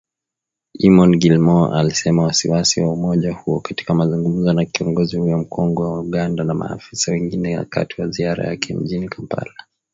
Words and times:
Eamon 0.83 1.13
Gilmore 1.19 1.79
alisema 1.79 2.23
wasi-wasi 2.23 2.81
wa 2.81 2.93
umoja 2.93 3.33
huo, 3.33 3.59
katika 3.59 3.93
mazungumzo 3.93 4.53
na 4.53 4.65
kiongozi 4.65 5.17
huyo 5.17 5.37
mkongwe 5.37 5.87
wa 5.87 5.99
Uganda 5.99 6.43
na 6.43 6.53
maafisa 6.53 7.11
wengine 7.11 7.57
wakati 7.57 8.01
wa 8.01 8.07
ziara 8.07 8.47
yake 8.47 8.73
mjini 8.73 9.09
kampala 9.09 9.53